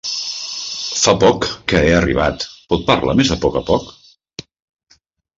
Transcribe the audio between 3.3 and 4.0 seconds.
a poc a poc?